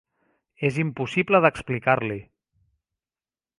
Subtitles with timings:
[0.69, 2.19] És impossible d'explicar-li.